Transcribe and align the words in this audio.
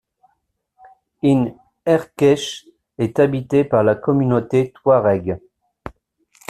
In 1.21 1.51
Erkeche 1.85 2.65
est 2.97 3.19
habité 3.19 3.63
par 3.65 3.83
la 3.83 3.93
communauté 3.93 4.71
Touarègue. 4.73 5.37